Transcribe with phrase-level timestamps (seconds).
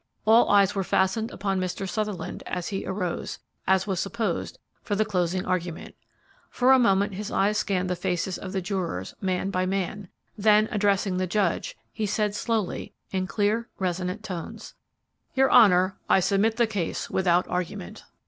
[0.25, 1.87] All eyes were fastened upon Mr.
[1.87, 5.93] Sutherland as he arose, as was supposed, for the closing argument.
[6.49, 10.67] For a moment his eyes scanned the faces of the jurors, man by man, then
[10.71, 14.73] addressing the judge, he said slowly, in clear, resonant tones,
[15.35, 18.03] "Your honor, I submit the case without argument."